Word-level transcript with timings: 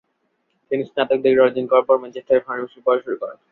তিনি 0.71 0.83
স্নাতক 0.89 1.17
ডিগ্রি 1.23 1.41
অর্জন 1.43 1.65
করার 1.67 1.87
পর 1.87 1.95
ম্যানচেস্টারে 2.01 2.45
ফার্মেসি 2.45 2.79
পড়া 2.85 2.99
শুরু 3.03 3.15
করেন। 3.21 3.37